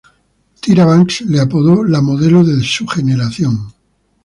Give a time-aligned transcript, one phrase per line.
[0.61, 3.71] Tyra Banks le apodó "la modelo de su generación".